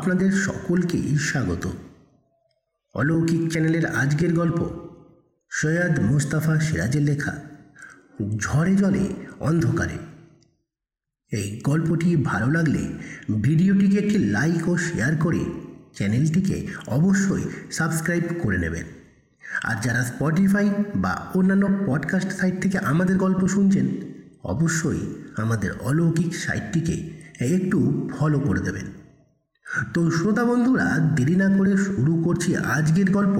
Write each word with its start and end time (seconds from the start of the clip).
আপনাদের 0.00 0.32
সকলকেই 0.32 1.18
স্বাগত। 1.18 1.68
অলৌকিক 2.94 3.50
চ্যানেলের 3.50 3.86
আজকের 3.86 4.34
গল্প, 4.34 4.70
সৈয়দ 5.50 6.00
মুস্তাফা 6.00 6.60
সিরাজের 6.60 7.02
লেখা, 7.02 7.40
ঝড়ে 8.36 8.76
জলে 8.76 9.14
অন্ধকারে। 9.40 9.98
এই 11.32 11.60
গল্পটি 11.64 12.16
ভালো 12.16 12.50
লাগলে 12.50 12.88
ভিডিওটিকে 13.40 13.98
একটি 13.98 14.18
লাইক 14.18 14.68
ও 14.68 14.76
শেয়ার 14.76 15.16
করে 15.16 15.44
চ্যানেলটিকে 15.94 16.66
অবশ্যই 16.86 17.44
সাবস্ক্রাইব 17.72 18.22
করে 18.42 18.58
নেবেন। 18.58 18.84
আর 19.62 19.76
যারা 19.82 20.04
স্পটিফাই 20.04 20.70
বা 20.96 21.30
অন্যান্য 21.34 21.68
পডকাস্ট 21.86 22.32
সাইট 22.32 22.62
থেকে 22.62 22.78
আমাদের 22.78 23.16
গল্প 23.16 23.46
শুনছেন, 23.46 23.88
অবশ্যই 24.44 25.14
আমাদের 25.36 25.72
অলৌকিক 25.72 26.34
সাইটটিকে 26.34 27.20
একটু 27.40 28.10
ফলো 28.18 28.40
করে 28.40 28.60
দেবেন। 28.60 28.99
তো 29.94 30.10
শ্রোতা 30.10 30.44
বন্ধুরা, 30.44 30.98
দেরি 31.16 31.36
না 31.36 31.56
করে 31.58 31.76
শুরু 31.76 32.22
করছি 32.22 32.56
আজকের 32.56 33.10
গল্প। 33.10 33.36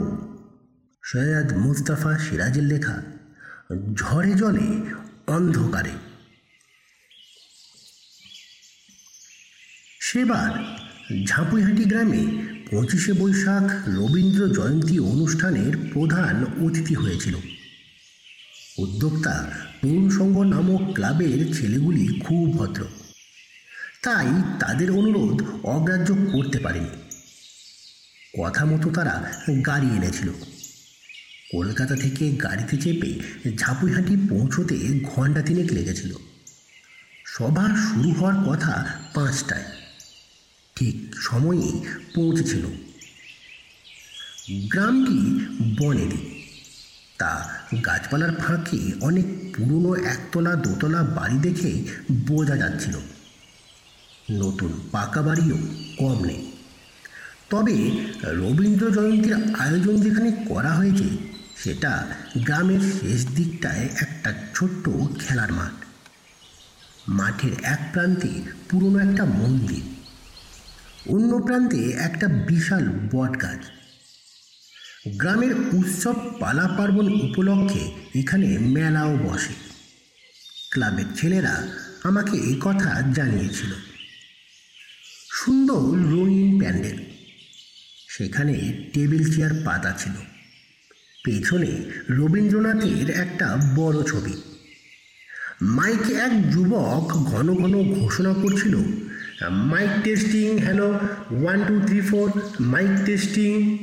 সৈয়দ 1.03 1.53
মুস্তাফা 1.53 2.19
সিরাজের 2.19 2.63
লেখা, 2.63 3.03
ঝড়ে 3.95 4.35
জলে 4.35 4.69
অন্ধকারে। 5.27 5.91
সেবার 10.01 10.51
ঝাঁপুইহাটি 11.27 11.85
গ্রামে 11.85 12.27
পঁচিশে 12.71 13.13
বৈশাখ 13.13 13.89
রবীন্দ্র 13.89 14.49
জয়ন্তী 14.49 14.99
অনুষ্ঠানের 14.99 15.73
প্রধান 15.93 16.45
অতিথি 16.67 16.95
হয়েছিল। 16.95 17.35
উদ্যোক্তা 18.79 19.51
তরুণ 19.83 20.11
সংঘ 20.11 20.39
নামক 20.39 20.95
ক্লাবের 20.95 21.55
ছেলেগুলি 21.55 22.21
খুব 22.21 22.53
ভদ্র। 22.59 22.83
তাই 24.03 24.27
তাদের 24.61 24.91
অনুরোধ 24.91 25.65
অগ্রাহ্য 25.65 26.15
করতে 26.33 26.59
পারেনি। 26.59 26.89
কথা 28.43 28.65
মতো 28.65 28.91
তারা 28.91 29.33
গাড়ি 29.67 29.87
এনেছিল। 29.87 30.29
কলকাতা 31.53 31.97
থেকে 31.97 32.31
গাড়িতে 32.31 32.77
চেপে 32.77 33.21
ঝাঁপুইহাটি 33.57 34.17
পৌঁছতে 34.31 35.01
ঘণ্টা 35.03 35.43
তিনেক 35.43 35.73
লেগেছিল। 35.73 36.15
সভা 37.27 37.69
শুরু 37.69 38.11
হওয়ার 38.11 38.45
কথা 38.45 39.01
পাঁচটায়। 39.15 39.65
ঠিক 40.77 41.15
সময়ে 41.15 41.81
পৌঁছেছিল। 42.15 42.67
গ্রামটি 44.69 45.47
বনেদি। 45.79 46.45
তা 47.19 47.55
গাছপালার 47.87 48.35
ফাঁকে 48.35 48.93
অনেক 49.01 49.27
পুরনো 49.57 50.05
একতলা 50.05 50.55
দোতলা 50.55 51.03
বাড়ি 51.03 51.39
দেখে 51.39 51.85
বোঝা 52.13 52.57
যাচ্ছিল। 52.57 52.93
নতুন 54.31 54.81
পাকা 54.93 55.23
বাড়িও 55.23 55.59
কম 55.99 56.25
নেই। 56.25 56.53
তবে 57.51 57.91
রবীন্দ্র 58.23 58.91
জয়ন্তীর 58.91 59.35
আয়োজন 59.35 60.01
যেখানে 60.01 60.33
করা 60.49 60.71
হয়েছে, 60.71 61.09
সেটা 61.57 62.07
গ্রামের 62.39 62.81
শেষ 62.81 63.27
দিকটায় 63.27 63.89
একটা 64.01 64.35
ছোট্ট 64.55 64.89
খেলার 65.21 65.53
মাঠ। 65.53 65.73
মাঠের 67.09 67.53
এক 67.63 67.81
প্রান্তে 67.93 68.43
পুরনো 68.71 68.99
একটা 68.99 69.25
মন্দির, 69.25 69.83
অন্য 71.07 71.43
প্রান্তে 71.43 71.91
একটা 71.91 72.29
বিশাল 72.29 72.89
বট 72.89 73.43
গাছ। 73.43 73.61
গ্রামের 75.09 75.55
উৎসব 75.73 76.15
পালা 76.41 76.69
পার্বণ 76.69 77.13
উপলক্ষে 77.13 77.91
এখানে 78.15 78.59
মেলাও 78.59 79.17
বসে। 79.17 79.53
ক্লাবের 80.73 81.05
ছেলেরা 81.17 81.67
আমাকে 82.05 82.37
এই 82.37 82.57
কথা 82.61 83.03
জানিয়েছিল। 83.15 83.90
সুন্দর 85.33 86.11
রঙিন 86.13 86.61
প্যান্ডেল। 86.61 86.97
সেখানে 88.09 88.73
টেবিল 88.93 89.37
চেয়ার 89.37 89.51
পাতা 89.65 89.93
ছিল। 89.99 90.13
পেছনে 91.25 91.91
রবীন্দ্রনাথের 92.11 93.11
একটা 93.11 93.57
বড় 93.77 94.03
ছবি। 94.03 94.33
মাইকে 95.63 96.13
এক 96.13 96.51
যুবক 96.51 97.13
ঘন 97.13 97.55
ঘন 97.55 97.95
ঘোষণা 97.95 98.35
করছিল, 98.35 98.77
mike 99.51 100.03
testing, 100.05 100.59
hello, 100.59 100.99
one, 101.31 101.65
two, 101.69 101.81
three, 101.87 102.01
four, 102.01 102.31
mike 102.61 103.05
testing. 103.05 103.79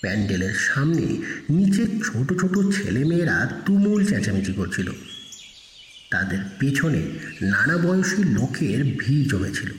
প্যান্ডেলের 0.00 0.54
সামনে 0.54 1.02
নিচে 1.50 1.86
ছোট 1.86 2.40
ছোট 2.40 2.58
ছেলেমেয়েরা 2.74 3.62
তুমুল 3.66 4.06
চেঁচামেচি 4.06 4.52
করছিল। 4.52 4.92
তাদের 6.14 6.40
পেছনে 6.58 7.02
নানা 7.42 7.76
বয়সী 7.78 8.22
লোকের 8.36 8.80
ভিড় 8.98 9.24
জমেছিল। 9.30 9.70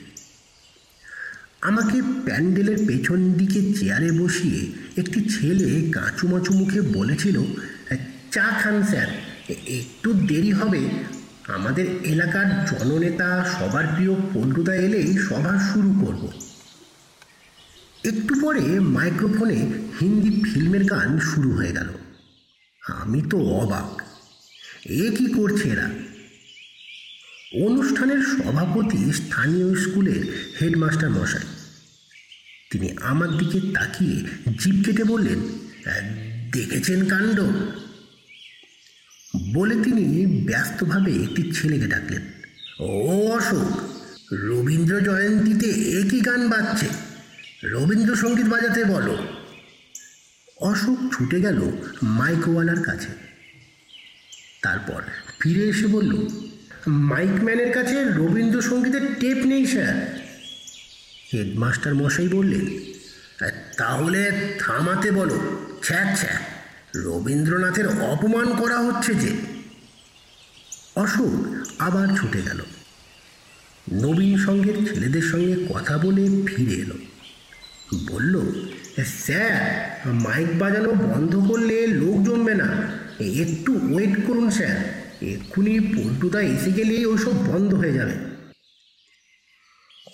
আমাকে 1.60 1.98
প্যান্ডেলের 2.24 2.80
পেছন 2.88 3.20
দিকে 3.32 3.60
চেয়ারে 3.78 4.10
বসিয়ে 4.12 4.60
একটি 4.96 5.20
ছেলে 5.34 5.68
কাঁচুমাচু 5.92 6.52
মুখে 6.54 6.80
বলেছিল, 6.96 7.36
চা 8.32 8.46
খান 8.62 8.76
স্যার, 8.82 9.08
একটু 9.80 10.08
দেরি 10.28 10.52
হবে। 10.52 10.82
আমাদের 11.56 11.86
এলাকার 12.04 12.48
জননেতা 12.64 13.30
সবার 13.54 13.84
প্রিয় 13.94 14.14
পল্টুদা 14.34 14.74
এলেই 14.86 15.08
সভা 15.28 15.54
শুরু 15.68 15.90
করব। 16.02 16.22
একটু 18.04 18.32
পরে 18.42 18.64
মাইক্রোফোনে 18.96 19.58
হিন্দি 20.00 20.32
ফিল্মের 20.44 20.84
গান 20.84 21.08
শুরু 21.28 21.50
হয়ে 21.58 21.72
গেল। 21.72 21.90
আমি 23.02 23.20
তো 23.30 23.38
অবাক। 23.60 23.90
এ 25.04 25.06
কি 25.18 25.26
করছে 25.36 25.66
এরা? 25.68 25.86
অনুষ্ঠানের 27.54 28.22
সভাপতি 28.22 29.12
স্থানীয় 29.12 29.74
স্কুলের 29.74 30.50
হেডমাস্টার 30.60 31.10
মশাই। 31.10 31.40
তিনি 32.70 32.92
আমার 33.00 33.28
দিকে 33.28 33.60
তাকিয়ে 33.72 34.24
জিভ 34.58 34.84
কেটে 34.84 35.04
বললেন 35.04 35.38
"আহ, 35.38 36.14
দেখেছেন 36.52 37.04
কাণ্ড? 37.04 37.40
বলে 39.54 39.74
তিনি 39.84 40.26
ব্যস্তভাবে 40.44 41.12
একটি 41.12 41.52
ছেলেকে 41.52 41.86
ডাকলেন 41.86 42.22
ও 42.80 43.10
অশোক 43.32 43.78
রবীন্দ্র 44.32 45.00
জয়ন্তীতে 45.00 45.70
একই 46.00 46.20
গান 46.20 46.48
বাজছে। 46.48 46.86
রবীন্দ্রসঙ্গীত 47.62 48.46
বাজাতে 48.46 48.84
বলো। 48.84 49.26
অশোক 50.60 50.98
ছুটে 51.12 51.40
গেল 51.40 51.70
মাইকওয়ালার 52.02 52.82
কাছে। 52.82 53.08
তারপর 54.62 55.02
ফিরে 55.40 55.68
এসে 55.68 55.86
বলল 55.86 56.28
মাইকম্যানের 56.88 57.72
কাছে 57.72 58.04
রবীন্দ্রসঙ্গীতের 58.04 59.14
টেপ 59.20 59.46
নেই 59.46 59.66
স্যার। 59.66 60.20
হেডমাস্টার 61.34 61.94
মশাই 61.94 62.28
বললেন 62.28 62.66
"আহ, 63.44 63.50
তাহলে 63.76 64.32
থামাতে 64.58 65.10
বলো। 65.10 65.66
ছ্যা 65.82 66.16
ছ্যা 66.16 66.40
রবীন্দ্রনাথের 66.96 67.88
অপমান 67.88 68.56
করা 68.56 68.78
হচ্ছে 68.78 69.14
যে। 69.14 69.28
অশোক 70.96 71.46
আবার 71.78 72.08
ছুটে 72.16 72.42
গেল। 72.42 72.62
নবীন 73.92 74.38
সঙ্গের 74.38 74.86
ছেলেদের 74.86 75.22
সঙ্গে 75.22 75.66
কথা 75.74 75.98
বলে 75.98 76.42
ফিরে 76.46 76.72
এলো। 76.72 76.94
বলল 78.08 78.52
স্যার 79.06 79.90
মাইক 80.12 80.58
বাজানো 80.58 80.92
বন্ধ 80.92 81.36
করলে 81.48 81.86
লোক 81.86 82.24
জমবে 82.24 82.54
না। 82.54 82.68
একটু 83.20 83.94
ওয়েট 83.94 84.26
করুন 84.26 84.50
স্যার। 84.50 84.95
এক্ষুনি 85.22 85.80
পল্টুদা 85.80 86.40
এসে 86.54 86.70
গেলেই 86.72 87.04
ওসব 87.04 87.34
বন্ধ 87.50 87.74
হয়ে 87.74 87.92
যাবে। 87.92 88.16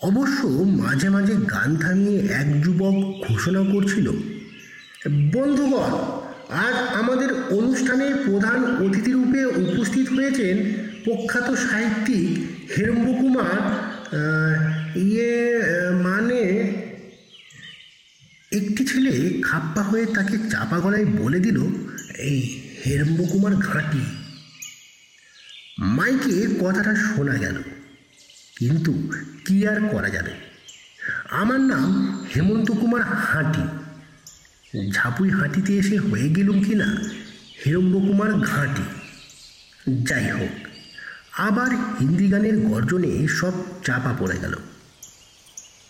অবশ্য 0.08 0.40
মাঝে 0.82 1.08
মাঝে 1.08 1.34
গান 1.54 1.70
থামিয়ে 1.76 2.20
এক 2.40 2.48
যুবক 2.64 2.96
ঘোষণা 3.26 3.62
করছিল, 3.72 4.06
বন্ধুগণ, 5.34 5.92
আজ 6.64 6.76
আমাদের 7.00 7.30
অনুষ্ঠানে 7.50 8.06
প্রধান 8.26 8.58
অতিথিরূপে 8.84 9.40
উপস্থিত 9.64 10.06
হয়েছেন 10.16 10.54
প্রখ্যাত 11.04 11.48
সাহিত্যিক 11.66 12.26
হেরম্ব 12.74 13.06
কুমার 13.20 13.56
ইয়ে 15.06 15.34
মানে 16.06 16.40
একটি 18.52 18.82
ছেলে 18.90 19.12
খাপ্পা 19.42 19.82
হয়ে 19.82 20.04
তাকে 20.06 20.36
চাপা 20.52 20.78
গলায় 20.80 21.06
বলে 21.20 21.38
দিল, 21.40 21.58
এই 22.28 22.38
হেরম্ব 22.82 23.18
কুমার 23.32 23.54
ঘাঁটি। 23.68 24.04
মাইকে 25.82 26.46
কথাটা 26.60 26.94
শোনা 26.94 27.34
গেল। 27.34 27.62
কিন্তু 28.58 29.12
কি 29.44 29.68
আর 29.68 29.88
করা 29.88 30.08
যাবে? 30.08 30.30
আমার 31.30 31.60
নাম 31.60 32.18
হেমন্ত 32.36 32.70
কুমার 32.70 33.02
হাঁটি। 33.02 33.62
ঝাপুই 34.90 35.30
হাঁটিতে 35.30 35.76
এসে 35.76 35.98
হয়ে 35.98 36.28
গেলুম 36.28 36.62
কি 36.62 36.74
না 36.74 37.02
হেরম্ব 37.66 37.98
কুমার 37.98 38.32
ঘাঁটি। 38.32 38.82
যাই 40.04 40.30
হোক, 40.30 40.48
আবার 41.38 41.70
হিন্দি 42.00 42.28
গানের 42.28 42.58
গর্জনে 42.58 43.28
সব 43.28 43.52
চাপা 43.84 44.14
পড়ে 44.18 44.38
গেল। 44.38 44.56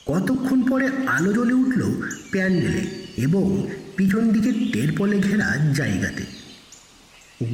কতক্ষণ 0.07 0.63
পরে 0.63 0.89
আলো 1.07 1.33
জ্বলে 1.33 1.53
উঠল 1.53 2.09
প্যান্ডেলে 2.31 2.85
এবং 3.17 3.69
পিছন 3.97 4.29
দিকে 4.29 4.53
টেরপলে 4.73 5.19
ঘেরা 5.19 5.57
জায়গাতে। 5.75 6.25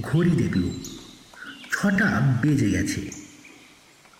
ঘড়ি 0.02 0.30
দেখল 0.30 0.62
ছটা 1.82 2.38
বেজে 2.42 2.70
গেছে। 2.70 3.10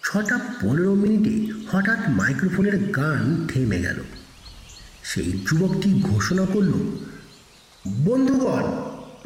ছটা 0.05 0.39
পনেরো 0.63 0.95
মিনিটে 0.95 1.53
হঠাৎ 1.73 1.99
মাইক্রোফোনের 2.09 2.79
গান 2.79 3.47
থেমে 3.49 3.79
গেল। 3.79 3.97
সেই 5.05 5.33
যুবকটি 5.33 6.03
ঘোষণা 6.03 6.47
করল, 6.47 6.73
বন্ধুগণ, 7.89 8.63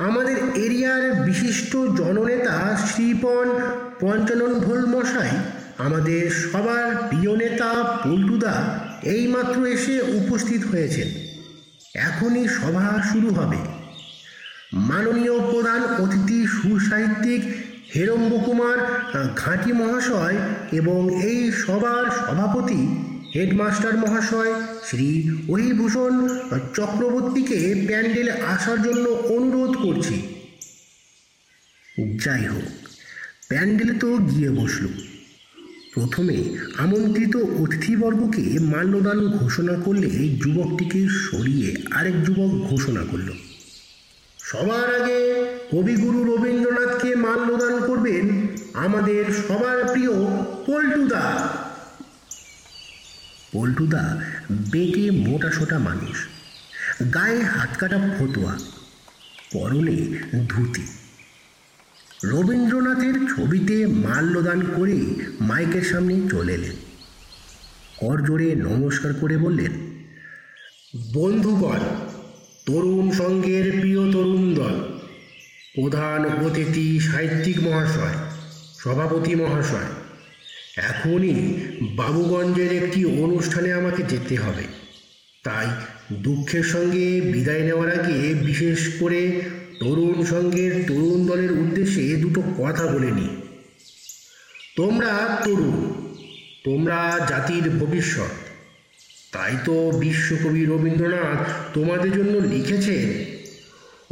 আমাদের 0.04 0.36
এরিয়ার 0.54 1.14
বিশিষ্ট 1.14 1.76
জননেতা 1.76 2.76
শ্রীপন 2.86 3.58
পঞ্চানন 4.00 4.54
ভোল 4.54 4.86
মশাই 4.86 5.30
আমাদের 5.78 6.30
সবার 6.30 6.96
প্রিয় 6.96 7.36
নেতা 7.36 7.98
পল্টুদা 8.04 8.78
এইমাত্র 9.02 9.66
এসে 9.66 10.00
উপস্থিত 10.00 10.64
হয়েছেন। 10.64 11.08
এখনই 11.94 12.48
সভা 12.48 13.02
শুরু 13.12 13.28
হবে। 13.30 13.56
মাননীয় 14.72 15.50
প্রধান 15.50 15.84
অতিথি 15.84 16.46
সুসাহিত্যিক 16.46 17.71
হেরম্ব 17.96 18.32
কুমার 18.46 18.78
ঘাঁটি 19.36 19.72
মহাশয় 19.72 20.36
এবং 20.72 21.22
এই 21.22 21.52
সভার 21.52 22.04
সভাপতি, 22.10 22.80
হেডমাস্টার 23.34 23.96
মহাশয় 23.96 24.52
শ্রী 24.84 25.08
অহিভূষণ 25.48 26.28
চক্রবর্তীকে 26.74 27.84
প্যান্ডেলে 27.86 28.30
আসার 28.30 28.82
জন্য 28.82 29.08
অনুরোধ 29.08 29.72
করছি। 29.76 30.16
যাই 32.24 32.44
হোক, 32.46 32.66
প্যান্ডেলে 33.48 33.94
তো 33.98 34.16
গিয়ে 34.16 34.50
বসল। 34.50 34.86
প্রথমে 35.94 36.36
আমন্ত্রিত 36.78 37.36
অতিথিবর্গকে 37.36 38.58
মাল্যদান 38.60 39.26
ঘোষণা 39.26 39.74
করলে 39.74 40.08
যুবকটিকে 40.42 41.08
সরিয়ে 41.08 41.76
আরেক 41.90 42.24
যুবক 42.24 42.50
ঘোষণা 42.70 43.02
করল। 43.10 43.30
সবার 44.52 45.02
আগে 45.02 45.18
কবিগুরু 45.70 46.24
রবীন্দ্রনাথকে 46.24 47.14
মাল্যদান 47.14 47.86
করবেন 47.86 48.24
আমাদের 48.74 49.24
সবার 49.48 49.78
প্রিয় 49.92 50.12
পল্টুদা। 50.66 51.48
পল্টুদা 53.52 54.20
বেটে 54.50 55.10
মোটা 55.10 55.50
সোটা 55.50 55.78
মানুষ, 55.78 56.16
গায়ে 57.14 57.42
হাতকাটা 57.42 57.98
ফতুয়া, 58.18 58.58
পরনে 59.52 59.98
ধুতি। 60.48 60.86
রবীন্দ্রনাথের 62.24 63.14
ছবিতে 63.26 63.86
মাল্যদান 63.86 64.60
করে 64.76 64.98
মাইকের 65.40 65.82
সামনে 65.82 66.28
চলে 66.30 66.54
এলেন। 66.54 66.76
কর 67.96 68.26
জোরে 68.26 68.54
নমস্কার 68.54 69.12
করে 69.20 69.36
বললেন, 69.36 69.72
বন্ধুগণ 71.14 71.80
তরুণ 72.66 73.10
সংঘের 73.10 73.66
প্রিয় 73.80 74.02
তরুণ 74.12 74.54
দল, 74.54 74.76
প্রধান 75.74 76.20
অতিথি 76.46 77.00
সাহিত্যিক 77.00 77.56
মহাশয়, 77.62 78.18
সভাপতি 78.78 79.34
মহাশয়, 79.34 79.90
এখনই 80.90 81.36
বাবুগঞ্জের 81.96 82.72
একটি 82.72 83.00
অনুষ্ঠানে 83.04 83.72
আমাকে 83.72 84.02
যেতে 84.02 84.36
হবে। 84.36 84.64
তাই 85.44 85.68
দুঃখের 86.12 86.62
সঙ্গে 86.62 87.04
বিদায় 87.20 87.62
নেওয়ার 87.62 87.90
আগে 87.98 88.18
বিশেষ 88.34 88.80
করে 89.00 89.20
তরুণ 89.80 90.24
সংঘের 90.24 90.72
তরুণ 90.86 91.26
দলের 91.26 91.52
উদ্দেশ্যে 91.52 92.04
দুটো 92.16 92.40
কথা 92.58 92.84
বলে 92.86 93.10
নি 93.10 93.28
তোমরা 94.76 95.12
তরুণ, 95.44 95.78
তোমরা 96.64 96.98
জাতির 97.28 97.66
ভবিষ্যৎ 97.70 98.32
তাই 99.32 99.56
তো 99.64 99.90
বিশ্বকবি 100.00 100.64
রবীন্দ্রনাথ 100.64 101.40
তোমাদের 101.74 102.12
জন্য 102.12 102.34
লিখেছেন, 102.54 103.06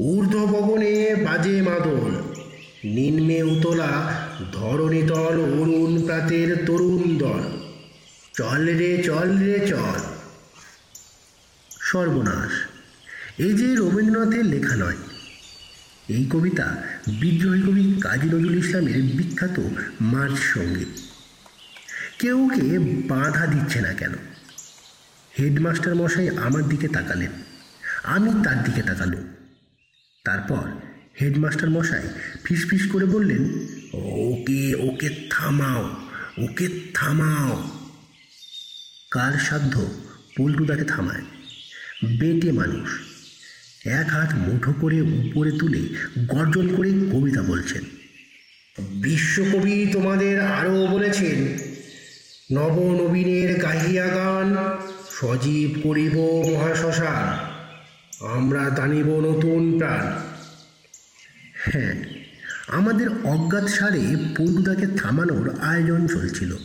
ঊর্ধ্ব 0.03 0.47
ভবনে 0.47 1.15
বাজে 1.25 1.63
মাদল, 1.63 2.13
নিম্নে 2.85 3.43
উতলা 3.43 3.93
ধরণী 4.53 5.03
ধরণীতল 5.03 5.37
অরুণ 5.61 6.05
প্রাতের 6.07 6.67
তরুণ 6.67 7.03
দল। 7.19 7.43
চল 8.35 8.63
রে 8.79 9.03
চল 9.03 9.29
রে, 9.39 9.67
চল। 9.67 10.01
সর্বনাশ। 11.81 12.53
এই 13.39 13.53
যে 13.53 13.69
রবীন্দ্রনাথের 13.75 14.45
লেখা 14.45 14.77
নয়, 14.77 15.01
এই 16.09 16.25
কবিতা 16.33 16.67
বিদ্রোহী 17.21 17.63
কবি 17.63 17.85
কাজী 18.01 18.29
নজরুল 18.29 18.59
ইসলামের 18.59 18.99
বিখ্যাত 19.03 19.57
মার্চ 20.01 20.39
সংগীত। 20.55 20.93
কেউ 22.19 22.39
কে 22.55 22.67
বাধা 23.09 23.45
দিচ্ছে 23.47 23.81
না 23.81 23.93
কেন? 23.93 24.15
হেডমাস্টার 25.39 25.95
মশাই 25.95 26.29
আমার 26.29 26.63
দিকে 26.63 26.89
তাকালেন। 26.89 27.31
আমি 28.03 28.31
তার 28.45 28.65
দিকে 28.65 28.83
তাকালুম। 28.83 29.25
তারপর 30.25 30.69
হেডমাস্টার 31.21 31.71
মশাই 31.71 32.03
ফিসফিস 32.45 32.91
করে 32.91 33.05
বললেন, 33.05 33.45
ওকে 33.93 34.75
ওকে 34.75 35.09
থামাও 35.31 35.85
ওকে 36.45 36.69
থামাও। 36.95 37.71
কার 39.11 39.33
সাধ্য 39.39 39.75
পল্টুদাকে 40.37 40.85
থামায়? 40.85 41.23
বেটে 42.19 42.53
মানুষ। 42.53 42.89
এক 43.87 44.09
হাত 44.09 44.35
মুঠো 44.35 44.73
করে 44.73 45.01
উপরে 45.01 45.51
তুলে 45.51 45.83
গর্জন 46.27 46.77
করে 46.77 46.91
কবিতা 46.91 47.43
বলছেন। 47.43 47.83
বিশ্বকবি 48.89 49.87
তোমাদের 49.93 50.41
আরও 50.41 50.87
বলেছেন, 50.87 51.59
নবনবীনের 52.57 53.59
গাহিয়া 53.59 54.07
গান 54.07 54.40
সজীব 55.21 55.81
করিব 55.83 56.17
মহাশ্মশান, 56.51 57.25
আমরা 58.27 58.71
টানিব 58.77 59.07
নতুন 59.07 59.79
প্রাণ। 59.79 60.13
হ্যাঁ 61.55 61.95
আমাদের 62.69 63.09
অজ্ঞাত 63.25 63.65
সারে 63.65 64.17
পল্টুদাকে 64.39 64.87
থামানোর 64.87 65.55
আয়োজন 65.61 66.07
চলছিল। 66.07 66.57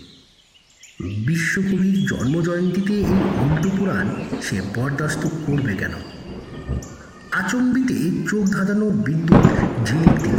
বিশ্বকবির 1.02 2.06
জন্মজয়ন্তীতে 2.06 2.94
এই 2.94 3.22
উল্টো 3.42 3.70
পুরাণ 3.78 4.10
সে 4.42 4.62
বরদাস্ত 4.76 5.28
করবে 5.48 5.76
কেন? 5.76 5.94
আচম্বিতে 7.32 8.28
চোখ 8.30 8.46
ধাঁধানো 8.46 8.90
বিদ্যুৎ 8.90 9.44
ঝিলিক 9.86 10.20
দিল। 10.24 10.38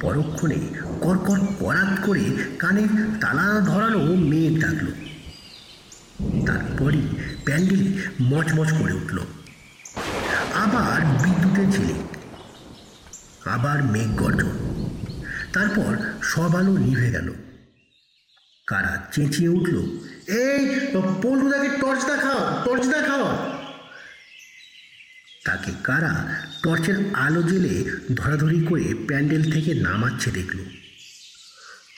পরক্ষণে 0.00 0.58
কর্কর 1.00 1.38
করাত 1.58 2.06
করে 2.06 2.24
কানে 2.58 2.82
তালা 3.20 3.60
ধরানো 3.60 4.00
মেঘ 4.14 4.60
ডাকলো। 4.60 5.07
তারপরই 6.46 7.02
প্যান্ডেল 7.44 7.82
মচমচ 8.20 8.72
করে 8.72 8.92
উঠল। 8.92 9.18
আবার 10.54 10.98
বিদ্যুতের 11.22 11.70
ঝিলিক 11.70 12.04
আবার 13.46 13.82
মেঘ 13.82 14.10
গর্জন 14.22 14.50
তারপর 15.52 15.96
সব 16.22 16.56
আলো 16.56 16.72
নিভে 16.78 17.10
গেল। 17.10 17.32
কারা 18.66 19.08
চেঁচিয়ে 19.12 19.48
উঠল, 19.48 19.76
এই 20.26 20.62
পল্টুদাকে 21.22 21.68
টর্চ 21.68 22.04
দেখাও 22.04 22.62
টর্চ 22.64 22.86
দেখাও! 22.86 23.26
তাকে 25.44 25.70
কারা 25.84 26.12
টর্চের 26.62 26.98
আলো 27.14 27.42
জেলে 27.42 27.84
ধরাধরি 28.14 28.60
করে 28.68 28.94
প্যান্ডেল 29.08 29.52
থেকে 29.52 29.74
নামাচ্ছে 29.74 30.30
দেখল। 30.30 30.58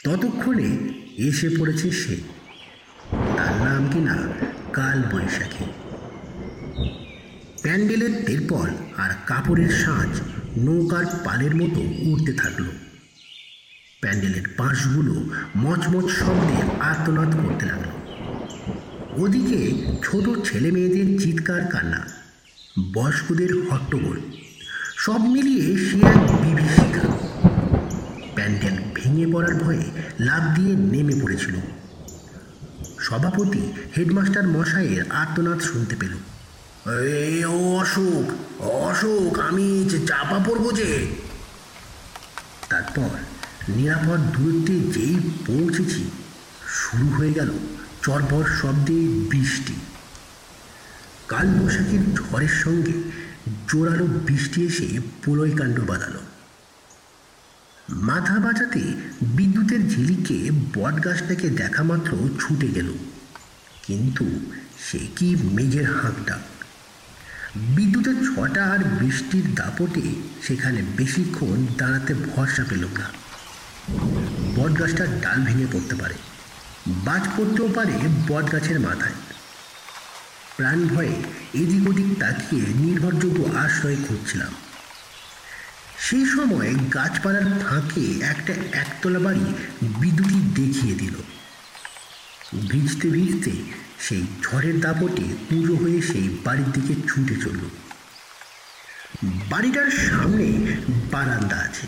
ততক্ষণে 0.05 0.69
এসে 1.17 1.49
পড়েছে 1.59 1.91
সে। 1.91 2.40
তার 3.11 3.53
নাম 3.65 3.89
কিনা 3.93 4.17
কাল 4.73 4.99
বৈশাখী। 5.13 5.65
প্যান্ডেলের 7.63 8.25
তেরপল 8.27 8.69
আর 8.97 9.11
কাপড়ের 9.27 9.69
সাঁজ 9.69 10.21
নৌকার 10.57 11.07
পালের 11.25 11.55
মতো 11.57 11.81
উড়তে 11.81 12.33
থাকল। 12.33 12.65
প্যান্ডেলের 14.01 14.47
বাঁশগুলো 14.59 15.15
মচমচ 15.57 16.07
শব্দে 16.11 16.59
আর্তনাদ 16.81 17.31
করতে 17.35 17.67
লাগল। 17.67 17.91
ওদিকে 19.17 19.59
ছোট 20.03 20.47
ছেলে 20.47 20.71
মেয়েদের 20.71 21.19
চিৎকার 21.19 21.63
কান্না, 21.73 22.07
বয়স্কদের 22.95 23.51
হট্টগোল, 23.71 24.19
সব 24.97 25.21
মিলিয়ে 25.21 25.77
সে 25.77 25.99
এক 26.07 26.21
বিভীষিকা। 26.43 27.05
প্যান্ডেল 28.35 28.77
ভেঙে 28.95 29.27
পড়ার 29.33 29.55
ভয়ে 29.55 29.85
লাভ 30.21 30.43
দিয়ে 30.57 30.77
নেমে 30.77 31.15
পড়েছিল। 31.23 31.55
সভাপতি, 33.01 33.63
হেডমাস্টার 33.97 34.49
মশাইয়ের 34.49 35.03
আর্তনাদ 35.13 35.61
শুনতে 35.61 35.97
পেল। 35.97 36.15
অশোক 37.45 38.27
অশোক, 38.63 39.39
আমি 39.39 39.67
চাপা 40.07 40.39
পড়ব 40.39 40.65
যে? 40.73 40.91
তারপর 42.69 43.11
নিরাপদ 43.69 44.21
দূরত্বে 44.35 44.75
যেই 44.91 45.17
পৌঁছেছি, 45.47 46.11
শুরু 46.83 47.09
হয়ে 47.09 47.33
গেল 47.33 47.51
চরবর 48.03 48.45
শব্দে 48.63 48.99
বৃষ্টি। 49.31 49.75
কালবৈশাখীর 51.29 52.05
ঝড়ের 52.15 52.55
সঙ্গে 52.65 52.95
জোরালো 53.69 54.05
বৃষ্টি 54.05 54.59
এসে 54.67 54.87
প্রলয় 55.23 55.55
কাণ্ড 55.57 55.81
বাঁধালো। 55.81 56.23
মাথা 57.91 58.39
বাঁচাতে 58.39 58.81
বিদ্যুতের 59.23 59.89
ঝিলিকে 59.89 60.51
বটগাছটাকে 60.51 61.49
দেখা 61.51 61.83
মাত্র 61.83 62.29
ছুটে 62.41 62.69
গেল। 62.69 62.93
কিন্তু 63.87 64.25
সে 64.79 64.99
কি 64.99 65.37
মেঘের 65.37 65.95
হাঁকটা 65.95 66.39
বিদ্যুতের 67.57 68.15
ছটা 68.15 68.65
আর 68.65 68.79
বৃষ্টির 68.85 69.55
দাপটে 69.55 70.15
সেখানে 70.43 70.83
বেশিক্ষণ 70.97 71.67
দাঁড়াতে 71.79 72.15
ভরসা 72.15 72.65
পেল 72.69 72.85
না। 72.85 73.11
বটগাছটার 74.57 75.21
ডাল 75.21 75.41
ভেঙে 75.45 75.67
পড়তে 75.73 75.95
পারে, 75.95 76.15
বাজ 76.89 77.29
পড়তেও 77.37 77.69
পারে 77.69 77.93
বটগাছের 78.29 78.81
মাথায়। 78.81 79.15
প্রাণ 80.57 80.87
ভয়ে 80.87 81.23
এদিক 81.55 81.89
ওদিক 81.89 82.19
তাকিয়ে 82.21 82.63
নির্ভরযোগ্য 82.63 83.59
আশ্রয় 83.59 83.97
খুঁজছিলাম। 84.09 84.70
সেই 86.07 86.25
সময় 86.27 86.71
গাছপালার 86.95 87.47
ফাঁকে 87.63 88.05
একটা 88.33 88.53
একতলা 88.83 89.19
বাড়ি 89.19 89.47
বিদ্যুৎ 90.01 90.45
দেখিয়ে 90.59 90.95
দিল। 90.95 91.17
ভিজতে 92.71 93.07
ভিজতে 93.11 93.53
সেই 93.99 94.23
ঝড়ের 94.45 94.77
দাপটে 94.81 95.27
পুরো 95.49 95.75
হয়ে 95.77 95.99
সেই 96.03 96.27
বাড়ির 96.45 96.71
দিকে 96.73 96.95
ছুটে 97.09 97.37
চলল। 97.45 97.63
বাড়িটার 99.51 99.91
সামনে 100.09 100.47
বারান্দা 101.13 101.57
আছে, 101.57 101.87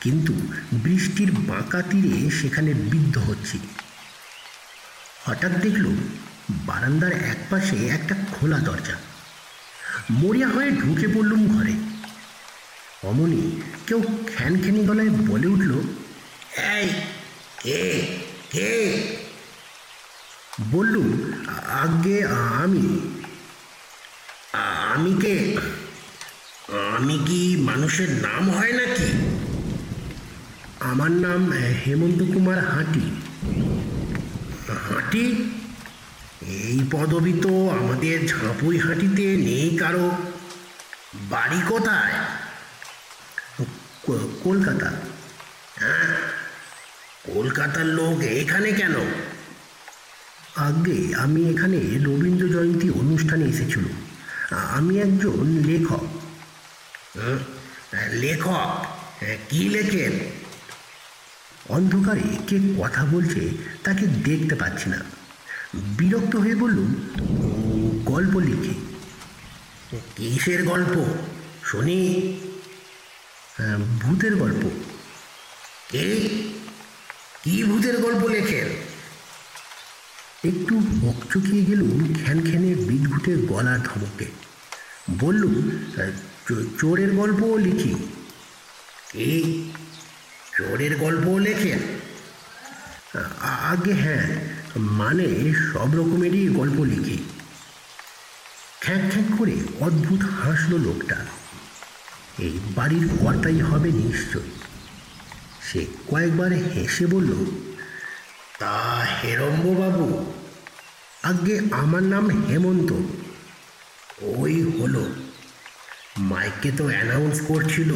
কিন্তু 0.00 0.34
বৃষ্টির 0.72 1.30
বাঁকা 1.50 1.80
তীরে 1.82 2.14
সেখানে 2.30 2.70
বিদ্ধ 2.92 3.14
হচ্ছে। 3.18 3.56
হঠাৎ 5.24 5.52
দেখল 5.64 5.86
বারান্দার 6.68 7.12
একপাশে 7.32 7.76
একটা 7.86 8.14
খোলা 8.34 8.58
দরজা। 8.58 8.96
মরিয়া 10.10 10.48
হয়ে 10.48 10.70
ঢুকে 10.70 11.06
পড়লুম 11.14 11.42
ঘরে। 11.54 11.74
অমনি 13.04 13.60
কেউ 13.86 14.02
খ্যানখ্যানি 14.36 14.84
গলায় 14.84 15.10
বলে 15.10 15.46
উঠল, 15.46 15.80
এই, 16.56 16.88
কে 17.62 18.06
কে? 18.50 19.02
বললুম 20.70 21.32
আগে 21.68 22.24
আমি। 22.24 23.00
আমি 24.54 25.14
কে? 25.20 25.56
আমি 26.96 27.18
কি 27.26 27.56
মানুষের 27.56 28.10
নাম 28.10 28.50
হয় 28.50 28.72
নাকি? 28.72 29.08
আমার 30.80 31.10
নাম 31.10 31.52
হেমন্ত 31.52 32.34
কুমার 32.34 32.58
হাঁটি। 32.58 33.10
হাঁটি? 34.88 35.52
এই 36.42 36.80
পদবি 36.92 37.32
তো 37.42 37.68
আমাদের 37.68 38.28
ঝাঁপুই 38.28 38.78
হাঁটিতে 38.78 39.36
নেই 39.36 39.76
কারও। 39.76 40.10
বাড়ি 41.14 41.60
কোথায়? 41.68 42.12
কলকাতা। 44.44 44.92
হ্যাঁ 45.76 46.16
কলকাতার 47.24 47.86
লোক 47.86 48.20
এখানে 48.20 48.72
কেন? 48.72 48.94
আগে 50.56 51.14
আমি 51.14 51.50
এখানে 51.50 51.76
রবীন্দ্র 51.76 52.48
জয়ন্তী 52.48 52.90
অনুষ্ঠানে 52.90 53.44
এসেছিল। 53.44 53.84
আমি 54.54 54.98
একজন 54.98 55.62
লেখক। 55.66 56.06
লেখক? 58.12 58.86
হ্যাঁ, 59.18 59.36
কি 59.48 59.68
লেখেন? 59.68 60.12
অন্ধকারে 61.68 62.36
কে 62.46 62.58
কথা 62.78 63.04
বলছে 63.04 63.50
তাকে 63.84 64.06
দেখতে 64.06 64.54
পাচ্ছি 64.54 64.90
না। 64.90 64.98
বিরক্ত 65.74 66.36
হয়ে 66.36 66.54
বললুম 66.54 66.94
গল্প 68.04 68.38
লিখি। 68.38 68.96
কিসের 70.16 70.64
গল্প? 70.64 71.04
শুনি। 71.64 72.14
"হ্যাঁ, 72.14 72.47
ভূতের 74.00 74.36
গল্প। 74.36 74.62
কে? 75.90 76.04
কি 77.44 77.64
ভূতের 77.64 77.96
গল্প 78.02 78.22
লেখেন 78.28 78.68
একটু 80.48 80.74
হকচকিয়ে 80.78 81.64
গেলুম 81.64 82.14
খ্যান 82.24 82.38
খ্যানের 82.40 82.76
বিদঘুটের 82.76 83.38
গলার 83.46 83.80
ধমকে। 83.82 84.26
বললুম 85.20 85.54
চোরের 86.80 87.10
গল্পও 87.10 87.56
লিখি। 87.58 87.94
এই 89.14 89.72
চোরের 90.58 90.96
গল্পও 90.96 91.38
লেখেন 91.38 91.80
আগে 93.70 93.92
হ্যাঁ 93.92 94.24
মানে 94.76 95.26
সব 95.72 95.88
রকমেরই 95.96 96.48
গল্প 96.48 96.78
লিখি। 96.84 97.18
খ্যাঁক 98.80 99.12
খ্যাঁক 99.12 99.28
করে 99.38 99.54
অদ্ভুত 99.80 100.22
হাসলো 100.42 100.78
লোকটা। 100.78 101.18
এই 102.38 102.54
বাড়ির 102.76 103.06
কর্তাই 103.20 103.58
হবে 103.60 103.90
নিশ্চয় 103.92 104.48
সে 105.66 105.80
কয়েকবার 106.10 106.50
হেসে 106.74 107.06
বলল, 107.06 107.30
তা 108.58 108.76
হেরম্ব 109.18 109.64
বাবু 109.80 110.06
আগে 111.22 111.54
আমার 111.70 112.02
নাম 112.02 112.24
হেমন্ত। 112.48 112.90
ওই 114.36 114.54
হলো। 114.76 115.04
মাইকে 116.30 116.70
তো 116.76 116.84
অ্যানাউন্স 116.86 117.36
করছিল 117.48 117.90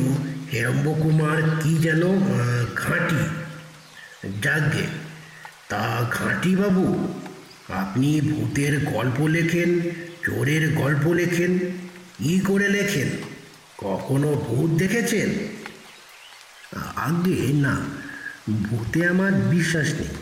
হেরম্ব 0.53 0.87
কুমার 1.03 1.39
কি 1.63 1.73
যেন 1.79 2.03
ঘাঁটি। 2.77 3.23
যাগে 4.43 4.87
তা 5.69 5.85
ঘাঁটি 6.13 6.53
বাবু, 6.57 6.85
আপনি 7.69 8.09
ভূতের 8.21 8.75
গল্প 8.85 9.19
লেখেন, 9.27 9.71
চোরের 10.25 10.65
গল্প 10.75 11.05
লেখেন 11.13 11.53
ই 12.33 12.35
করে 12.41 12.69
লেখেন? 12.69 13.09
কখনো 13.85 14.29
ভূত 14.35 14.71
দেখেছেন? 14.71 15.29
আগে 16.97 17.53
না, 17.53 17.77
ভূতে 18.51 19.07
আমার 19.07 19.33
বিশ্বাস 19.33 19.89
নেই। 19.95 20.13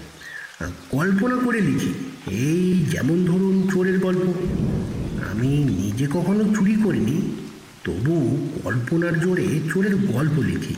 কল্পনা 0.90 1.37
করে 1.45 1.61
লিখি, 1.61 1.93
এই 2.26 2.87
যেমন 2.90 3.25
ধরুন 3.25 3.71
চোরের 3.73 3.99
গল্প। 3.99 4.25
আমি 5.31 5.49
নিজে 5.49 6.07
কখনো 6.07 6.55
চুরি 6.55 6.75
করিনি, 6.85 7.17
তবু 7.85 8.14
কল্পনার 8.64 9.21
জোরে 9.21 9.47
চোরের 9.75 9.97
গল্প 9.97 10.38
লিখি। 10.38 10.75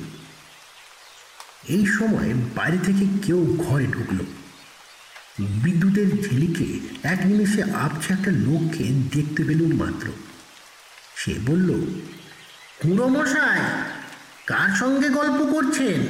এই 1.69 1.87
সময় 1.87 2.35
বাইরে 2.57 2.79
থেকে 2.79 3.05
কেউ 3.23 3.57
ঘরে 3.59 3.87
ঢুকলো। 3.87 4.25
বিদ্যুতের 5.63 6.09
ঝিলিকে 6.23 6.81
এক 7.03 7.21
নিমেষে 7.27 7.63
আপছে 7.63 8.13
একটা 8.13 8.31
লোককে 8.31 8.85
দেখতে 8.85 9.45
পেলুম 9.45 9.73
মাত্র। 9.77 10.09
সে 11.17 11.35
বলল 11.47 11.69
কুঁড়ো 12.83 13.09
মশাই 13.09 13.61
কার 14.47 14.77
সঙ্গে 14.77 15.09
গল্প 15.09 15.53
করছেন? 15.53 16.01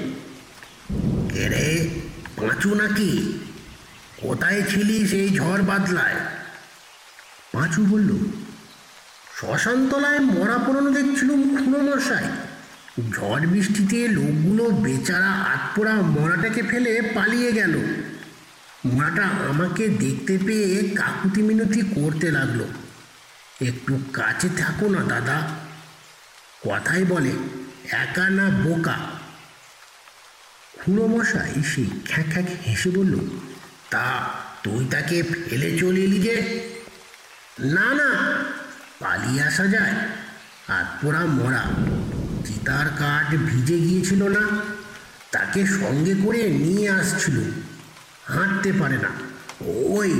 এরে 1.37 1.89
পাঁচু 2.37 2.75
নাকি? 2.75 3.39
কোথায় 4.23 4.63
ছিলিস 4.63 5.13
এই 5.13 5.37
ঝড় 5.37 5.63
বাদলায়? 5.63 6.15
পাঁচু 7.53 7.85
বলল 7.85 8.19
শ্মশানতলায় 9.39 10.21
মরা 10.21 10.59
পড়ানো 10.59 10.91
দেখছিলুম 10.91 11.41
মশাই 11.95 12.25
ঝড় 13.11 13.47
বৃষ্টিতে 13.47 14.09
লোকগুলো 14.09 14.71
বেচারা 14.71 15.31
আটপোড়া 15.31 15.93
মরাটাকে 15.93 16.63
ফেলে 16.63 17.03
পালিয়ে 17.15 17.53
গেল। 17.53 17.79
মরাটা 18.87 19.23
আমাকে 19.23 19.89
দেখতে 19.89 20.39
পেয়ে 20.47 20.89
কাকুতি 20.89 21.43
মিনতি 21.43 21.81
করতে 21.81 22.31
লাগল। 22.31 22.65
একটু 23.61 23.99
কাছে 24.13 24.49
থাকো 24.57 24.89
না, 24.89 25.03
দাদা। 25.03 25.72
কথাই 26.69 27.05
বলে, 27.05 27.33
একা 28.03 28.27
না 28.31 28.47
বোকা? 28.65 28.97
খুঁড়ো 30.81 31.07
মশাই 31.07 31.63
সেই 31.63 31.89
খ্যাক 32.09 32.27
খ্যাক 32.33 32.49
হেসে 32.67 32.91
বলল, 32.91 33.15
তা 33.91 34.07
তুই 34.63 34.83
তাকে 34.91 35.23
ফেলে 35.23 35.79
চলে 35.79 36.01
এলি 36.01 36.19
যে? 36.23 36.37
না 37.77 37.89
না, 37.95 38.11
পালিয়ে 39.01 39.43
আসা 39.43 39.67
যায়, 39.67 39.95
আর 40.69 40.85
পোড়া 41.01 41.23
মরা 41.39 41.65
চিতার 42.47 42.87
কাঠ 42.99 43.29
ভিজে 43.49 43.79
গিয়েছিল 43.79 44.23
না, 44.29 44.45
তাকে 45.31 45.61
সঙ্গে 45.67 46.15
করে 46.25 46.43
নিয়ে 46.51 46.91
আসছিল, 46.91 47.37
হাঁটতে 48.25 48.73
পারে 48.73 48.99
না। 48.99 49.11
ওই 49.61 50.11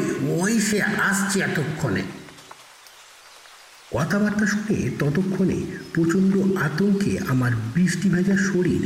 ওই 0.41 0.61
সে 0.61 0.79
আসছে 0.83 1.39
এতক্ষণে। 1.41 2.03
কথাবার্তা 3.93 4.47
শুনে 4.47 4.91
ততক্ষণে 4.99 5.59
প্রচণ্ড 5.95 6.57
আতঙ্কে 6.57 7.19
আমার 7.29 7.53
বৃষ্টি 7.75 8.09
ভেজা 8.09 8.37
শরীর 8.37 8.83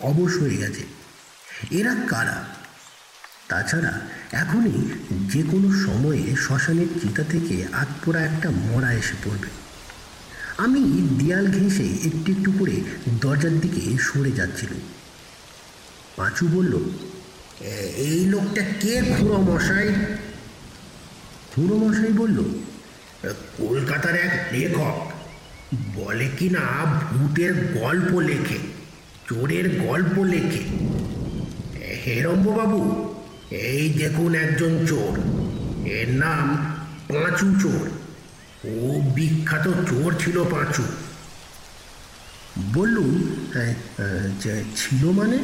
অবশ 0.00 0.38
হয়ে 0.38 0.56
গেছে। 0.56 0.82
এরা 1.70 1.94
কারা? 2.08 2.44
তাছাড়া 3.48 4.00
এখনই 4.32 4.90
যে 5.32 5.42
কোনো 5.42 5.68
সময়ে 5.72 6.36
শ্মশানের 6.36 6.86
চিতা 7.02 7.24
থেকে 7.24 7.66
আতপোড়া 7.72 8.20
একটা 8.20 8.50
মরা 8.50 8.92
এসে 8.92 9.14
পড়বে। 9.24 9.48
আমি 10.56 10.80
দেয়াল 11.18 11.46
ঘেঁষে 11.46 11.86
একটু 12.08 12.32
একটু 12.32 12.52
করে 12.58 12.80
দরজার 13.20 13.60
দিকে 13.60 13.98
সরে 13.98 14.32
যাচ্ছিল। 14.32 14.68
পাঁচু 16.16 16.48
বলল 16.48 16.78
এই 17.96 18.26
লোকটা 18.26 18.62
কে 18.80 19.14
খুঁড়ো 19.18 19.38
মশাই? 19.42 19.88
খুঁড়ো 21.54 21.76
মশাই 21.78 22.12
বলল 22.12 22.44
কলকাতার 23.58 24.16
এক 24.16 24.46
লেখক 24.52 25.12
বলে 25.94 26.28
কি 26.38 26.48
না 26.48 26.84
ভূতের 26.84 27.54
গল্প 27.54 28.20
লেখে 28.20 28.58
চোরের 29.28 29.80
গল্প 29.80 30.24
লেখে। 30.24 30.62
হেরম্ববাবু 32.06 33.14
এই 33.50 33.92
দেখুন 33.92 34.34
একজন 34.34 34.86
চোর। 34.86 35.18
এর 35.86 36.10
নাম 36.10 36.74
পাঁচু 37.08 37.54
চোর। 37.62 37.90
ও 38.64 39.00
বিখ্যাত 39.14 39.68
চোর 39.68 40.14
ছিল 40.24 40.44
পাঁচু। 40.44 40.82
বললুম 42.74 43.36
"হ্যাঁ, 43.52 43.74
আহ, 43.98 44.28
যে 44.42 44.64
ছিল 44.76 45.10
মানে? 45.10 45.38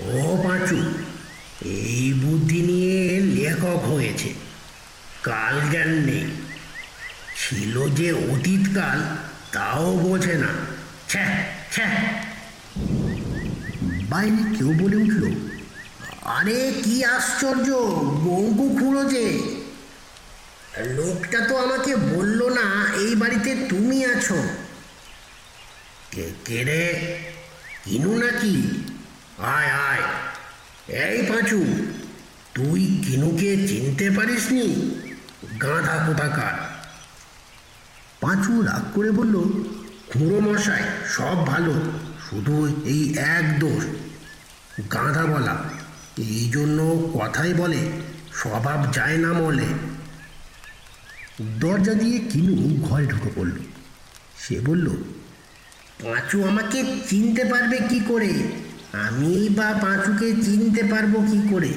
ও 0.00 0.42
পাঁচু 0.48 0.76
এই 1.64 2.14
বুদ্ধি 2.14 2.62
নিয়ে 2.62 3.20
লেখক 3.20 3.88
হয়েছে। 3.88 4.49
কাল 5.22 5.60
জ্ঞান 5.70 5.88
নেই। 5.88 6.30
ছিল 7.36 7.88
যে 7.88 8.12
অতীতকাল, 8.12 9.16
তাও 9.52 9.98
বোঝে 9.98 10.34
না। 10.34 10.52
বাইরে 14.08 14.56
কেউ 14.58 14.74
বলে 14.78 14.96
উঠল, 14.96 15.30
আরে, 16.24 16.72
কি 16.84 17.04
আশ্চর্য 17.04 17.70
বঙ্কু 18.24 18.76
খুঁড়ো 18.80 19.04
যে! 19.04 19.38
লোকটা 20.96 21.40
তো 21.40 21.56
আমাকে 21.56 21.96
বলল 21.96 22.48
না, 22.48 22.92
এই 22.94 23.14
বাড়িতে 23.14 23.66
তুমি 23.68 24.04
আছো। 24.04 24.42
কে 26.10 26.32
কে 26.44 26.64
রে? 26.64 27.16
কিনু 27.84 28.18
নাকি? 28.18 28.84
আয় 29.38 29.66
আয়। 29.66 30.02
এই 30.88 31.22
পাঁচু, 31.22 31.64
তুই 32.54 33.02
কিনুকে 33.06 33.56
চিনতে 33.68 34.10
পারিসনি? 34.10 34.96
গাঁধা 35.62 36.04
কোথাকার 36.06 36.54
পাঁচু 38.20 38.62
রাগ 38.62 38.82
করে 38.94 39.10
বলল 39.10 39.34
খুঁড়ো 40.10 40.40
মশাই, 40.40 40.82
সব 41.08 41.46
ভালো, 41.46 41.74
শুধু 42.28 42.66
এই 42.84 43.14
এক 43.14 43.58
দোষ। 43.58 43.84
গাঁধা 44.92 45.24
বলা, 45.26 45.64
এই 46.18 46.48
জন্য 46.50 46.78
কথাই 47.14 47.54
বলে, 47.54 47.90
স্বভাব 48.34 48.92
যায় 48.92 49.16
না 49.16 49.32
মলে। 49.32 49.66
দরজা 51.60 51.94
দিয়ে 51.94 52.18
কিনু 52.18 52.54
ঘরে 52.88 53.06
ঢুকে 53.06 53.30
পড়ল। 53.36 53.56
সে 54.42 54.60
বলল, 54.60 54.86
পাঁচু 56.02 56.44
আমাকে 56.44 56.78
চিনতে 57.08 57.44
পারবে 57.44 57.78
কি 57.88 58.00
করে? 58.08 58.30
আমি 58.92 59.48
বা 59.48 59.74
পাঁচুকে 59.82 60.28
চিনতে 60.42 60.82
পারব 60.82 61.14
কি 61.30 61.40
করে? 61.50 61.70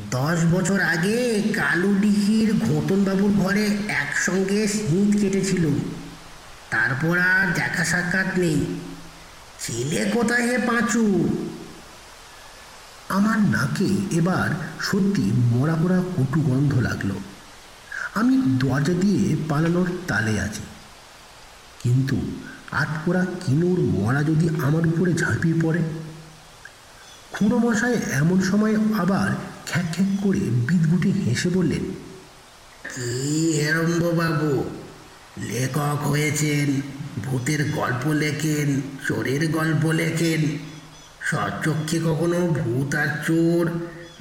দশ 0.00 0.38
বছর 0.52 0.80
আগে 0.80 1.42
কালুডিহির 1.56 2.54
ঘোতনবাবুর 2.54 3.30
ঘরে 3.30 3.66
একসঙ্গে 3.88 4.68
স্মিথ 4.68 5.20
কেটেছিল। 5.20 5.68
তারপর 6.70 7.18
আর 7.18 7.54
দেখা 7.54 7.84
সাক্ষাৎ 7.84 8.38
নেই। 8.38 8.80
ছেলে 9.60 10.10
কোথায় 10.14 10.42
হে 10.42 10.58
পাঁচু? 10.58 11.28
আমার 13.08 13.38
নাকে 13.38 14.16
এবার 14.16 14.48
সত্যি 14.80 15.22
মরা 15.22 15.76
মরা 15.76 15.98
কটু 16.16 16.40
গন্ধ 16.40 16.78
লাগল। 16.78 17.10
আমি 18.14 18.42
দরজা 18.46 18.92
দিয়ে 18.92 19.36
পালানোর 19.48 19.90
তালে 20.08 20.40
আছি। 20.40 20.62
কিন্তু 21.82 22.16
আটপোড়া 22.70 23.26
কিনুর 23.46 23.80
মরা 23.80 24.22
যদি 24.22 24.48
আমার 24.48 24.86
উপরে 24.86 25.12
ঝাঁপিয়ে 25.12 25.60
পড়ে? 25.62 25.82
খুঁড়ো 27.32 27.58
মশাই 27.58 27.96
এমন 28.12 28.42
সময় 28.42 28.76
আবার 28.76 29.55
খ্যাক 29.76 29.94
খ্যাক 29.94 30.24
করে 30.24 30.38
বিদগুটি 30.38 31.10
হেসে 31.10 31.48
বললেন 31.48 31.84
কি 32.84 33.52
হেরম্ববাবু 33.56 34.64
লেখক 35.52 36.06
হয়েছেন 36.06 36.80
ভূতের 37.22 37.70
গল্প 37.70 38.06
লেখেন 38.06 38.80
চোরের 39.08 39.50
গল্প 39.50 39.90
লেখেন। 39.90 40.58
সচক্ষে 41.20 42.00
কখনো 42.04 42.46
ভূত 42.46 42.94
আর 42.94 43.08
চোর 43.26 43.70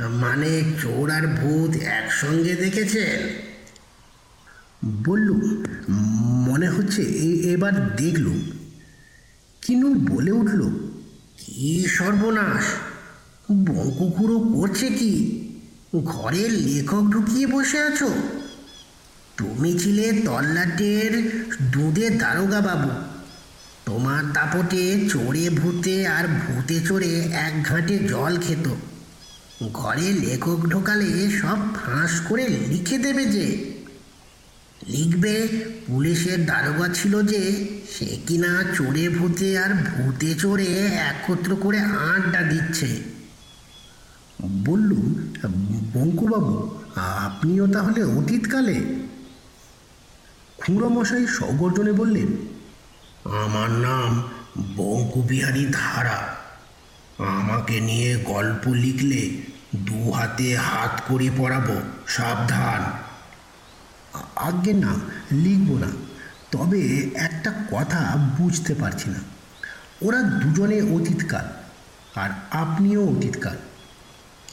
মানে 0.09 0.61
চোর 0.81 1.11
আর 1.11 1.27
ভূত 1.27 1.75
একসঙ্গে 1.75 2.55
দেখেছেন? 2.55 3.19
বললুম 5.03 5.63
মনে 6.47 6.67
হচ্ছে 6.69 7.01
এবার 7.43 7.95
দেখলুম। 7.95 8.41
কিনু 9.61 9.93
বলে 9.93 10.31
উঠল 10.31 10.69
কি 11.37 11.85
সর্বনাশ! 11.89 12.63
বঙ্কুকুড়ো 13.49 14.39
করছে 14.39 14.89
কি? 14.89 15.44
ঘরে 16.03 16.49
লেখক 16.49 17.03
ঢুকিয়ে 17.09 17.47
বসে 17.47 17.79
আছো? 17.79 18.13
তুমি 19.37 19.79
ছিলে 19.79 20.21
তল্লাটের 20.25 21.43
দুধে 21.61 22.09
দারোগা 22.09 22.61
বাবু। 22.61 22.89
তোমার 23.85 24.33
দাপটে 24.33 25.09
চোরে 25.09 25.49
ভূতে 25.49 26.07
আর 26.07 26.27
ভূতে 26.27 26.79
চড়ে 26.79 27.19
এক 27.19 27.63
ঘাটে 27.63 27.97
জল 27.99 28.37
খেত। 28.41 28.69
ঘরে 29.73 30.13
লেখক 30.13 30.67
ঢোকালে 30.69 31.29
সব 31.29 31.75
ফাঁস 31.75 32.21
করে 32.21 32.47
লিখে 32.47 32.97
দেবে 32.97 33.25
যে। 33.25 33.75
লিখবে, 34.87 35.47
পুলিশের 35.87 36.45
দারোগা 36.45 36.89
ছিল 36.93 37.23
যে, 37.23 37.67
সে 37.99 38.05
কিনা 38.05 38.63
চোরে 38.77 39.09
ভূতে 39.09 39.57
আর 39.57 39.69
ভূতে 39.73 40.33
চড়ে 40.33 40.65
একত্র 40.85 41.55
করে 41.55 41.79
আড্ডা 41.79 42.41
দিচ্ছে। 42.41 43.14
বললুম 44.41 45.33
বঙ্কুবাবু 45.93 46.79
আপনিও 46.95 47.67
তাহলে 47.67 48.03
অতীতকালে? 48.03 49.05
খুঁড়ো 50.57 50.89
মশাই 50.89 51.27
সগর্জনে 51.27 51.91
বললেন 51.91 52.27
আমার 53.35 53.71
নাম 53.71 54.23
বঙ্কুবিহারী 54.75 55.65
ধারা। 55.73 56.35
আমাকে 57.17 57.79
নিয়ে 57.79 58.23
গল্প 58.27 58.67
লিখলে 58.67 59.41
দু 59.75 60.11
হাতে 60.11 60.57
হাত 60.57 61.01
করে 61.07 61.29
পড়াবো 61.37 61.75
সাবধান। 62.07 62.91
আজ্ঞে 64.35 64.73
না 64.73 64.93
লিখব 65.31 65.77
না। 65.77 65.87
তবে 66.51 66.79
একটা 67.15 67.53
কথা 67.71 68.17
বুঝতে 68.37 68.75
পারছি 68.75 69.09
না। 69.09 69.19
ওরা 70.01 70.21
দুজনে 70.21 70.81
অতীতকাল 70.81 71.45
আর 72.15 72.29
আপনিও 72.51 73.17
অতীতকাল। 73.17 73.55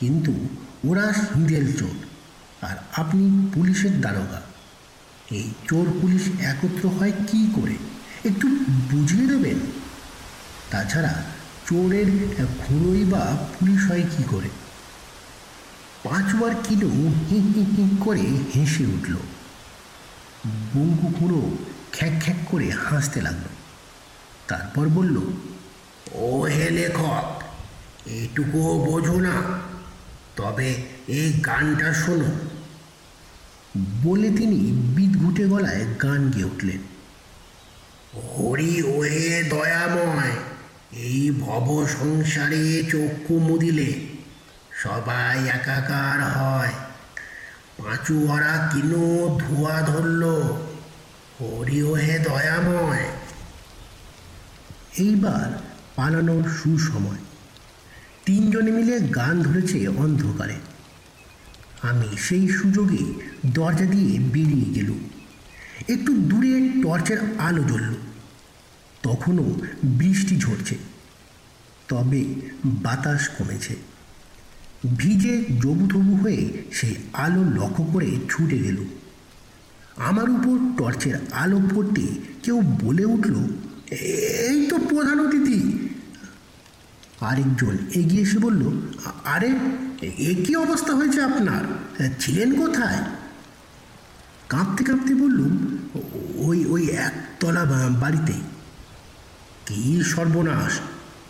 কিন্তু 0.03 0.33
ওরা 0.89 1.07
হিঁদেল 1.13 1.67
চোর, 1.79 1.97
আর 2.69 2.77
আপনি 2.97 3.25
পুলিশের 3.55 4.01
দারোগা। 4.01 4.41
এই 5.31 5.47
চোর 5.69 5.87
পুলিশ 6.01 6.25
একত্র 6.51 6.89
হয় 6.89 7.13
কি 7.29 7.41
করে, 7.55 7.77
একটু 8.29 8.47
বুঝিয়ে 8.91 9.27
দেবেন? 9.27 9.59
তাছাড়া 10.71 11.13
চোরের 11.67 12.09
খুঁড়োই 12.63 13.05
বা 13.05 13.23
পুলিশ 13.55 13.81
হয় 13.91 14.03
কি 14.03 14.23
করে? 14.31 14.51
পাঁচবার 16.05 16.53
কিলো 16.69 16.89
হি 17.29 17.39
হি 17.53 17.63
হি 17.75 17.85
করে 18.01 18.27
হেসে 18.55 18.85
উঠল। 18.87 19.15
বঙ্কু 20.73 21.09
খুঁড়ো 21.19 21.57
খ্যাক 21.93 22.15
খ্যাক 22.23 22.39
করে 22.51 22.67
হাসতে 22.71 23.19
লাগল। 23.21 23.47
তারপর 24.49 24.85
বলল 24.89 25.17
ও 26.13 26.29
হে 26.55 26.67
লেখক, 26.71 27.27
এটুকুও 28.07 28.73
বোঝো 28.87 29.21
না। 29.21 29.37
তবে 30.37 30.75
এই 31.09 31.33
গানটা 31.33 31.93
শোনো। 31.93 32.31
বলে 33.77 34.31
তিনি 34.31 34.73
বিদঘুটে 34.97 35.45
গলায় 35.47 35.87
গান 36.03 36.31
গেয়ে 36.31 36.45
উঠলেন। 36.45 36.79
হরি 38.17 38.83
ওহে 38.83 39.43
দয়াময়, 39.43 40.33
এই 40.93 41.31
ভব 41.31 41.87
সংসারে 41.87 42.83
চক্ষু 42.83 43.39
মুদিলে 43.39 43.95
সবাই 44.83 45.49
একাকার 45.49 46.21
হয়। 46.23 46.73
পাঁচু 47.79 48.33
ওরা 48.33 48.71
কিনো 48.73 49.39
ধোয়া 49.41 49.81
ধরল, 49.81 50.23
হরি 51.41 51.83
ওহে 51.83 52.19
দয়াময়। 52.19 53.05
এইবার 54.97 55.63
পালানোর 55.97 56.45
সুসময়। 56.49 57.32
তিনজনে 58.27 58.71
মিলে 58.71 59.01
গান 59.01 59.43
ধরেছে 59.43 59.89
অন্ধকারে। 59.89 60.55
আমি 61.83 62.17
সেই 62.17 62.49
সুযোগে 62.49 63.05
দরজা 63.47 63.85
দিয়ে 63.85 64.19
বেরিয়ে 64.19 64.75
গেলুম। 64.75 64.99
একটু 65.89 66.15
দূরে 66.15 66.71
টর্চের 66.83 67.19
আলো 67.39 67.63
জ্বলল। 67.65 67.95
তখনও 69.03 69.57
বৃষ্টি 69.85 70.37
ঝরছে। 70.37 70.77
তবে 71.89 72.25
বাতাস 72.65 73.29
কমেছে। 73.29 73.77
ভিজে 74.97 75.45
জবুথবু 75.63 76.17
হয়ে 76.17 76.53
সেই 76.73 76.95
আলো 77.13 77.45
লক্ষ্য 77.45 77.85
করে 77.85 78.07
ছুটে 78.29 78.59
গেল 78.59 78.85
আমার 79.97 80.31
উপর 80.31 80.57
টর্চের 80.79 81.15
আলো 81.33 81.61
পড়তে 81.75 82.07
কেউ 82.43 82.61
বলে 82.61 83.05
উঠল 83.05 83.35
এই 83.91 84.67
তো 84.71 84.79
প্রধান 84.79 85.21
অতিথি! 85.21 85.82
আরেকজন 87.23 87.79
এগিয়ে 87.95 88.23
এসে 88.23 88.39
বলল, 88.39 88.81
আরে, 89.25 89.49
এ 90.03 90.45
কী 90.45 90.57
অবস্থা 90.57 90.95
হয়েছে 90.95 91.23
আপনার? 91.23 91.65
ছিলেন 92.21 92.55
কোথায়? 92.55 92.99
কাঁপতে 94.49 94.85
কাঁপতে 94.85 95.15
বললুম 95.15 95.79
ওই 96.37 96.65
ওই 96.65 96.87
একতলা 96.87 97.65
বাড়িতে। 98.01 98.33
কী 99.67 100.03
সর্বনাশ! 100.05 100.81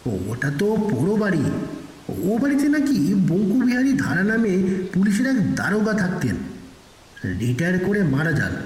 ওটা 0.06 0.50
তো 0.58 0.76
পোড়ো 0.90 1.16
বাড়ি। 1.16 1.44
ও 2.08 2.38
বাড়িতে 2.38 2.68
নাকি 2.68 3.14
বঙ্কুবিহারী 3.14 3.92
ধারা 3.92 4.22
নামে 4.22 4.62
পুলিশের 4.92 5.26
এক 5.26 5.54
দারোগা 5.54 5.92
থাকতেন। 5.92 6.36
রিটায়ার 7.38 7.78
করে 7.78 8.02
মারা 8.02 8.32
যান। 8.32 8.56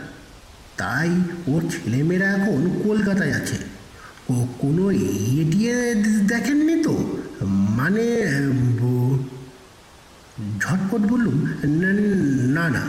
তাই 0.77 1.11
ওর 1.47 1.63
ছেলেমেয়েরা 1.71 2.27
এখন 2.27 2.81
কলকাতায় 2.85 3.33
আছে। 3.33 3.76
কোনো 4.59 4.91
এটিয়ে 4.91 5.95
দেখেননি 6.29 6.85
তো? 6.85 7.19
মানে 7.47 8.27
ঝটপট 10.59 11.01
বললুম 11.01 11.49
"না, 12.53 12.69
না 12.69 12.81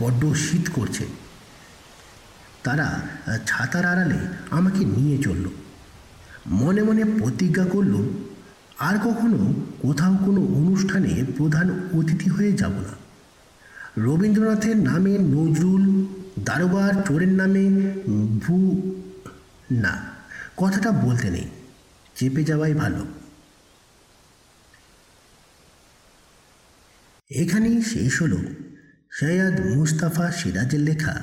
বড্ড 0.00 0.32
শীত 0.32 0.68
করছে। 0.72 1.06
তারা 2.62 3.00
ছাতার 3.46 3.86
আড়ালে 3.86 4.18
আমাকে 4.50 4.84
নিয়ে 4.84 5.18
চলল। 5.18 5.48
মনে 6.46 6.82
মনে 6.82 7.04
প্রতিজ্ঞা 7.04 7.64
করলুম 7.64 8.08
আর 8.78 8.98
কখনো 8.98 9.54
কোথাও 9.82 10.16
কোনো 10.26 10.40
অনুষ্ঠানে 10.40 11.24
প্রধান 11.36 11.80
অতিথি 11.92 12.30
হয়ে 12.30 12.52
যাব 12.52 12.72
না। 12.72 12.94
রবীন্দ্রনাথের 13.98 14.76
নামে 14.76 15.18
নজরুল 15.18 16.06
দারোগার 16.44 16.94
চোরের 17.08 17.28
নামে 17.28 17.92
ভু 18.46 18.82
না। 19.70 20.15
কথাটা 20.56 20.92
বলতে 20.92 21.30
নেই। 21.30 21.48
চেপে 22.14 22.44
যাওয়াই 22.44 22.74
ভালো। 22.74 23.06
এখানেই 27.30 27.82
শেষ 27.82 28.22
হলো 28.22 28.38
সৈয়দ 29.10 29.60
মুস্তাফা 29.60 30.30
সিরাজের 30.30 30.80
লেখা 30.80 31.22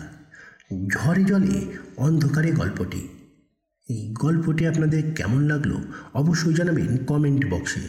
ঝড়ে 0.94 1.24
জলে 1.24 1.78
অন্ধকারে 1.98 2.52
গল্পটি। 2.52 3.08
এই 3.90 4.14
গল্পটি 4.14 4.68
আপনাদের 4.68 5.16
কেমন 5.16 5.42
লাগল 5.42 5.78
অবশ্যই 6.14 6.54
জানাবেন 6.54 6.98
কমেন্ট 6.98 7.46
বক্সে। 7.46 7.82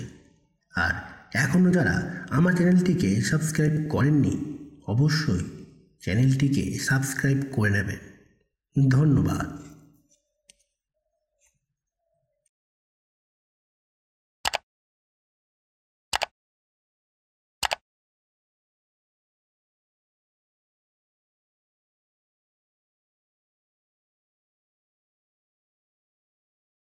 আর 0.75 0.95
এখনও 1.35 1.71
যারা 1.71 2.15
আমার 2.31 2.53
চ্যানেলটিকে 2.53 3.21
সাবস্ক্রাইব 3.21 3.91
করেননি, 3.91 4.59
অবশ্যই 4.87 5.45
চ্যানেলটিকে 6.03 6.79
সাবস্ক্রাইব 6.79 7.43
করে 7.53 7.71
নেবেন। 7.71 7.99
ধন্যবাদ। 8.91 9.74